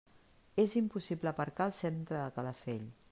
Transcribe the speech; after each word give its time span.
És 0.63 0.73
impossible 0.81 1.33
aparcar 1.33 1.67
al 1.67 1.77
centre 1.81 2.17
de 2.21 2.25
Calafell. 2.39 2.91